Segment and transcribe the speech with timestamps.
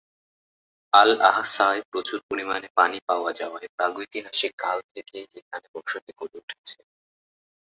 [0.93, 6.77] আল-আহসায় প্রচুর পরিমাণে পানি পাওয়া যাওয়ায় প্রাগৈতিহাসিক কাল থেকেই এখানে বসতি গড়ে উঠেছে।